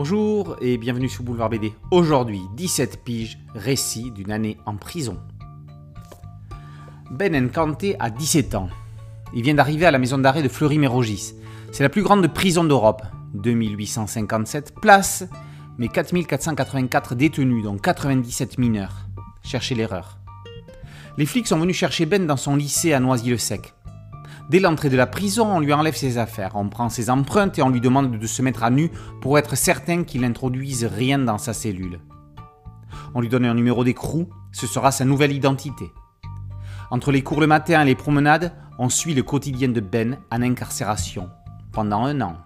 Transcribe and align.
Bonjour 0.00 0.54
et 0.60 0.78
bienvenue 0.78 1.08
sur 1.08 1.24
Boulevard 1.24 1.50
BD. 1.50 1.72
Aujourd'hui, 1.90 2.42
17 2.54 3.02
piges, 3.02 3.36
récit 3.56 4.12
d'une 4.12 4.30
année 4.30 4.56
en 4.64 4.76
prison. 4.76 5.18
Ben 7.10 7.34
Nkanté 7.34 7.96
a 7.98 8.08
17 8.08 8.54
ans. 8.54 8.68
Il 9.34 9.42
vient 9.42 9.54
d'arriver 9.54 9.86
à 9.86 9.90
la 9.90 9.98
maison 9.98 10.16
d'arrêt 10.16 10.44
de 10.44 10.48
Fleury-Mérogis. 10.48 11.34
C'est 11.72 11.82
la 11.82 11.88
plus 11.88 12.04
grande 12.04 12.32
prison 12.32 12.62
d'Europe. 12.62 13.02
2857 13.34 14.76
places, 14.80 15.24
mais 15.78 15.88
4484 15.88 17.16
détenus, 17.16 17.64
dont 17.64 17.76
97 17.76 18.56
mineurs. 18.58 19.08
Cherchez 19.42 19.74
l'erreur. 19.74 20.18
Les 21.16 21.26
flics 21.26 21.48
sont 21.48 21.58
venus 21.58 21.76
chercher 21.76 22.06
Ben 22.06 22.24
dans 22.24 22.36
son 22.36 22.54
lycée 22.54 22.92
à 22.92 23.00
Noisy-le-Sec. 23.00 23.74
Dès 24.48 24.60
l'entrée 24.60 24.88
de 24.88 24.96
la 24.96 25.06
prison, 25.06 25.56
on 25.56 25.60
lui 25.60 25.74
enlève 25.74 25.94
ses 25.94 26.16
affaires, 26.16 26.52
on 26.54 26.70
prend 26.70 26.88
ses 26.88 27.10
empreintes 27.10 27.58
et 27.58 27.62
on 27.62 27.68
lui 27.68 27.82
demande 27.82 28.18
de 28.18 28.26
se 28.26 28.40
mettre 28.40 28.64
à 28.64 28.70
nu 28.70 28.90
pour 29.20 29.38
être 29.38 29.56
certain 29.56 30.04
qu'il 30.04 30.22
n'introduise 30.22 30.86
rien 30.86 31.18
dans 31.18 31.36
sa 31.36 31.52
cellule. 31.52 32.00
On 33.14 33.20
lui 33.20 33.28
donne 33.28 33.44
un 33.44 33.52
numéro 33.52 33.84
d'écrou, 33.84 34.30
ce 34.52 34.66
sera 34.66 34.90
sa 34.90 35.04
nouvelle 35.04 35.32
identité. 35.32 35.92
Entre 36.90 37.12
les 37.12 37.22
cours 37.22 37.42
le 37.42 37.46
matin 37.46 37.82
et 37.82 37.84
les 37.84 37.94
promenades, 37.94 38.54
on 38.78 38.88
suit 38.88 39.12
le 39.12 39.22
quotidien 39.22 39.68
de 39.68 39.80
Ben 39.80 40.16
en 40.32 40.40
incarcération, 40.40 41.28
pendant 41.70 42.04
un 42.04 42.22
an. 42.22 42.36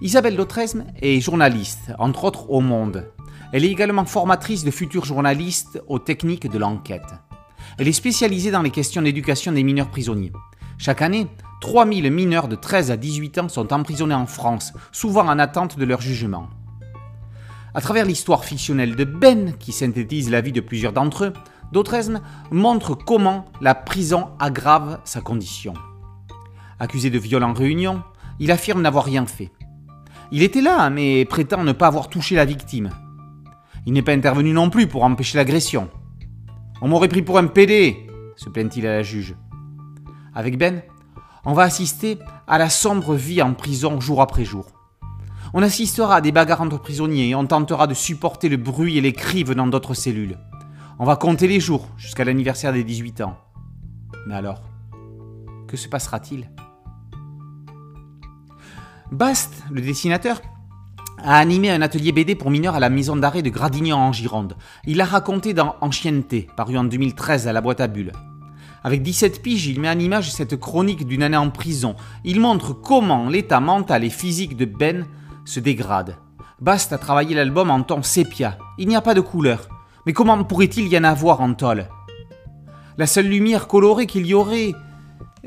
Isabelle 0.00 0.34
Lautresme 0.34 0.86
est 1.00 1.20
journaliste, 1.20 1.92
entre 2.00 2.24
autres 2.24 2.50
au 2.50 2.60
Monde. 2.60 3.06
Elle 3.52 3.64
est 3.64 3.70
également 3.70 4.06
formatrice 4.06 4.64
de 4.64 4.72
futurs 4.72 5.04
journalistes 5.04 5.80
aux 5.86 6.00
techniques 6.00 6.50
de 6.50 6.58
l'enquête. 6.58 7.14
Elle 7.78 7.88
est 7.88 7.92
spécialisée 7.92 8.50
dans 8.50 8.62
les 8.62 8.70
questions 8.70 9.02
d'éducation 9.02 9.52
des 9.52 9.62
mineurs 9.62 9.90
prisonniers. 9.90 10.32
Chaque 10.78 11.02
année, 11.02 11.26
3000 11.60 12.10
mineurs 12.10 12.48
de 12.48 12.56
13 12.56 12.90
à 12.90 12.96
18 12.96 13.38
ans 13.38 13.48
sont 13.48 13.72
emprisonnés 13.72 14.14
en 14.14 14.26
France, 14.26 14.72
souvent 14.90 15.28
en 15.28 15.38
attente 15.38 15.78
de 15.78 15.84
leur 15.84 16.00
jugement. 16.00 16.48
À 17.74 17.80
travers 17.80 18.04
l'histoire 18.04 18.44
fictionnelle 18.44 18.96
de 18.96 19.04
Ben, 19.04 19.54
qui 19.58 19.72
synthétise 19.72 20.30
la 20.30 20.40
vie 20.40 20.52
de 20.52 20.60
plusieurs 20.60 20.92
d'entre 20.92 21.24
eux, 21.24 21.32
Dautresme 21.72 22.20
montre 22.50 22.94
comment 22.94 23.46
la 23.62 23.74
prison 23.74 24.28
aggrave 24.38 25.00
sa 25.04 25.22
condition. 25.22 25.72
Accusé 26.78 27.08
de 27.08 27.18
viol 27.18 27.42
en 27.44 27.54
réunion, 27.54 28.02
il 28.40 28.50
affirme 28.50 28.82
n'avoir 28.82 29.04
rien 29.04 29.24
fait. 29.24 29.50
Il 30.32 30.42
était 30.42 30.60
là, 30.60 30.90
mais 30.90 31.24
prétend 31.24 31.64
ne 31.64 31.72
pas 31.72 31.86
avoir 31.86 32.08
touché 32.08 32.34
la 32.34 32.44
victime. 32.44 32.90
Il 33.86 33.94
n'est 33.94 34.02
pas 34.02 34.12
intervenu 34.12 34.52
non 34.52 34.68
plus 34.68 34.86
pour 34.86 35.04
empêcher 35.04 35.38
l'agression. 35.38 35.88
On 36.84 36.88
m'aurait 36.88 37.06
pris 37.06 37.22
pour 37.22 37.38
un 37.38 37.46
PD, 37.46 38.08
se 38.34 38.48
plaint-il 38.48 38.88
à 38.88 38.96
la 38.96 39.02
juge. 39.04 39.36
Avec 40.34 40.58
Ben, 40.58 40.82
on 41.44 41.52
va 41.52 41.62
assister 41.62 42.18
à 42.48 42.58
la 42.58 42.68
sombre 42.68 43.14
vie 43.14 43.40
en 43.40 43.54
prison 43.54 44.00
jour 44.00 44.20
après 44.20 44.44
jour. 44.44 44.66
On 45.54 45.62
assistera 45.62 46.16
à 46.16 46.20
des 46.20 46.32
bagarres 46.32 46.60
entre 46.60 46.80
prisonniers 46.80 47.28
et 47.28 47.34
on 47.36 47.46
tentera 47.46 47.86
de 47.86 47.94
supporter 47.94 48.48
le 48.48 48.56
bruit 48.56 48.98
et 48.98 49.00
les 49.00 49.12
cris 49.12 49.44
venant 49.44 49.68
d'autres 49.68 49.94
cellules. 49.94 50.36
On 50.98 51.04
va 51.04 51.14
compter 51.14 51.46
les 51.46 51.60
jours 51.60 51.86
jusqu'à 51.96 52.24
l'anniversaire 52.24 52.72
des 52.72 52.82
18 52.82 53.20
ans. 53.20 53.38
Mais 54.26 54.34
alors, 54.34 54.60
que 55.68 55.76
se 55.76 55.86
passera-t-il? 55.86 56.50
Bast, 59.12 59.62
le 59.70 59.82
dessinateur, 59.82 60.42
a 61.24 61.38
animé 61.38 61.70
un 61.70 61.82
atelier 61.82 62.12
BD 62.12 62.34
pour 62.34 62.50
mineurs 62.50 62.74
à 62.74 62.80
la 62.80 62.90
maison 62.90 63.16
d'arrêt 63.16 63.42
de 63.42 63.50
Gradignan 63.50 63.98
en 63.98 64.12
Gironde. 64.12 64.56
Il 64.86 65.00
a 65.00 65.04
raconté 65.04 65.54
dans 65.54 65.76
Ancienneté, 65.80 66.48
paru 66.56 66.76
en 66.76 66.84
2013 66.84 67.46
à 67.46 67.52
la 67.52 67.60
boîte 67.60 67.80
à 67.80 67.86
bulles. 67.86 68.12
Avec 68.84 69.02
17 69.02 69.42
piges, 69.42 69.66
il 69.66 69.80
met 69.80 69.88
en 69.88 69.98
image 69.98 70.32
cette 70.32 70.58
chronique 70.58 71.06
d'une 71.06 71.22
année 71.22 71.36
en 71.36 71.50
prison. 71.50 71.94
Il 72.24 72.40
montre 72.40 72.72
comment 72.72 73.28
l'état 73.28 73.60
mental 73.60 74.02
et 74.02 74.10
physique 74.10 74.56
de 74.56 74.64
Ben 74.64 75.06
se 75.44 75.60
dégrade. 75.60 76.16
Bast 76.60 76.92
a 76.92 76.98
travaillé 76.98 77.34
l'album 77.34 77.70
en 77.70 77.82
ton 77.82 78.02
sépia. 78.02 78.58
Il 78.78 78.88
n'y 78.88 78.96
a 78.96 79.00
pas 79.00 79.14
de 79.14 79.20
couleur. 79.20 79.68
Mais 80.06 80.12
comment 80.12 80.42
pourrait-il 80.42 80.88
y 80.88 80.98
en 80.98 81.04
avoir 81.04 81.40
en 81.40 81.54
tôle? 81.54 81.86
La 82.98 83.06
seule 83.06 83.28
lumière 83.28 83.68
colorée 83.68 84.06
qu'il 84.06 84.26
y 84.26 84.34
aurait, 84.34 84.72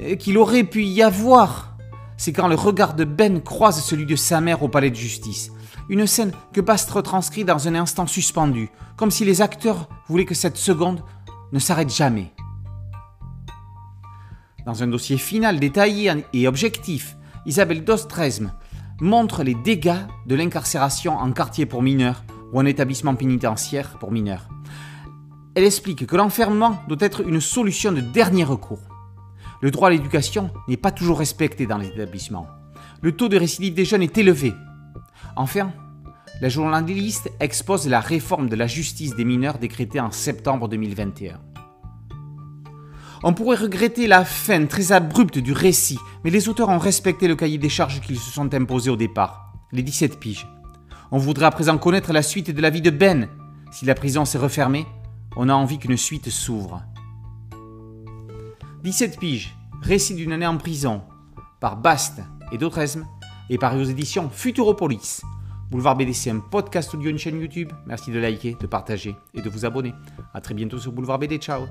euh, 0.00 0.14
qu'il 0.14 0.38
aurait 0.38 0.64
pu 0.64 0.84
y 0.84 1.02
avoir, 1.02 1.73
c'est 2.16 2.32
quand 2.32 2.48
le 2.48 2.54
regard 2.54 2.94
de 2.94 3.04
Ben 3.04 3.40
croise 3.42 3.82
celui 3.82 4.06
de 4.06 4.16
sa 4.16 4.40
mère 4.40 4.62
au 4.62 4.68
palais 4.68 4.90
de 4.90 4.96
justice. 4.96 5.50
Une 5.88 6.06
scène 6.06 6.32
que 6.52 6.60
Bast 6.60 6.90
retranscrit 6.90 7.44
dans 7.44 7.68
un 7.68 7.74
instant 7.74 8.06
suspendu, 8.06 8.70
comme 8.96 9.10
si 9.10 9.24
les 9.24 9.42
acteurs 9.42 9.88
voulaient 10.08 10.24
que 10.24 10.34
cette 10.34 10.56
seconde 10.56 11.02
ne 11.52 11.58
s'arrête 11.58 11.94
jamais. 11.94 12.32
Dans 14.64 14.82
un 14.82 14.86
dossier 14.86 15.18
final 15.18 15.60
détaillé 15.60 16.10
et 16.32 16.48
objectif, 16.48 17.16
Isabelle 17.44 17.84
Dostresme 17.84 18.52
montre 19.00 19.42
les 19.42 19.54
dégâts 19.54 20.06
de 20.26 20.34
l'incarcération 20.34 21.16
en 21.18 21.32
quartier 21.32 21.66
pour 21.66 21.82
mineurs 21.82 22.24
ou 22.52 22.60
en 22.60 22.64
établissement 22.64 23.14
pénitentiaire 23.14 23.98
pour 23.98 24.10
mineurs. 24.10 24.48
Elle 25.54 25.64
explique 25.64 26.06
que 26.06 26.16
l'enfermement 26.16 26.82
doit 26.88 26.96
être 27.00 27.20
une 27.20 27.40
solution 27.40 27.92
de 27.92 28.00
dernier 28.00 28.44
recours. 28.44 28.93
Le 29.64 29.70
droit 29.70 29.88
à 29.88 29.92
l'éducation 29.92 30.50
n'est 30.68 30.76
pas 30.76 30.90
toujours 30.90 31.18
respecté 31.18 31.64
dans 31.64 31.78
les 31.78 31.86
établissements. 31.86 32.46
Le 33.00 33.12
taux 33.12 33.30
de 33.30 33.38
récidive 33.38 33.72
des 33.72 33.86
jeunes 33.86 34.02
est 34.02 34.18
élevé 34.18 34.52
Enfin, 35.36 35.72
la 36.42 36.50
journaliste 36.50 37.30
expose 37.40 37.88
la 37.88 38.00
réforme 38.00 38.50
de 38.50 38.56
la 38.56 38.66
justice 38.66 39.16
des 39.16 39.24
mineurs 39.24 39.56
décrétée 39.56 40.00
en 40.00 40.10
septembre 40.10 40.68
2021. 40.68 41.40
On 43.22 43.32
pourrait 43.32 43.56
regretter 43.56 44.06
la 44.06 44.26
fin 44.26 44.66
très 44.66 44.92
abrupte 44.92 45.38
du 45.38 45.54
récit, 45.54 45.98
mais 46.24 46.30
les 46.30 46.50
auteurs 46.50 46.68
ont 46.68 46.76
respecté 46.76 47.26
le 47.26 47.34
cahier 47.34 47.56
des 47.56 47.70
charges 47.70 48.02
qu'ils 48.02 48.18
se 48.18 48.30
sont 48.30 48.52
imposés 48.52 48.90
au 48.90 48.96
départ, 48.96 49.54
les 49.72 49.82
17 49.82 50.20
piges. 50.20 50.46
On 51.10 51.16
voudrait 51.16 51.46
à 51.46 51.50
présent 51.50 51.78
connaître 51.78 52.12
la 52.12 52.20
suite 52.20 52.50
de 52.50 52.60
la 52.60 52.68
vie 52.68 52.82
de 52.82 52.90
Ben. 52.90 53.30
Si 53.72 53.86
la 53.86 53.94
prison 53.94 54.26
s'est 54.26 54.36
refermée, 54.36 54.84
on 55.38 55.48
a 55.48 55.54
envie 55.54 55.78
qu'une 55.78 55.96
suite 55.96 56.28
s'ouvre. 56.28 56.82
17 58.84 59.18
piges, 59.18 59.56
récit 59.80 60.14
d'une 60.14 60.30
année 60.32 60.46
en 60.46 60.58
prison, 60.58 61.00
par 61.58 61.78
Bast 61.78 62.20
et 62.52 62.58
Dautresme, 62.58 63.06
et 63.48 63.56
paru 63.56 63.80
aux 63.80 63.84
éditions 63.84 64.28
Futuropolis. 64.28 65.22
Boulevard 65.70 65.96
BD, 65.96 66.12
c'est 66.12 66.28
un 66.28 66.38
podcast 66.38 66.92
audio, 66.92 67.08
une 67.08 67.16
chaîne 67.16 67.40
YouTube. 67.40 67.72
Merci 67.86 68.10
de 68.10 68.18
liker, 68.18 68.58
de 68.60 68.66
partager 68.66 69.16
et 69.32 69.40
de 69.40 69.48
vous 69.48 69.64
abonner. 69.64 69.94
A 70.34 70.42
très 70.42 70.52
bientôt 70.52 70.78
sur 70.78 70.92
Boulevard 70.92 71.18
BD. 71.18 71.38
Ciao 71.38 71.62